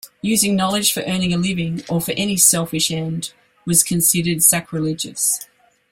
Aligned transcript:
Using 0.23 0.55
knowledge 0.55 0.93
for 0.93 1.01
earning 1.03 1.31
a 1.31 1.37
living 1.37 1.83
or 1.87 2.01
for 2.01 2.11
any 2.17 2.35
selfish 2.35 2.89
end 2.89 3.33
was 3.67 3.83
considered 3.83 4.41
sacrilegious. 4.41 5.45